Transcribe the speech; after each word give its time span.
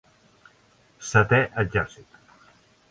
Setè 1.11 1.41
Exèrcit. 1.65 2.21